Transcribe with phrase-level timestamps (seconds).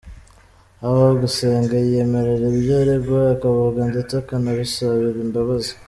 [0.81, 5.71] Habagusenga yiyemerera ibyo aregwa akavuga ndetse akanabisabira imbabazi.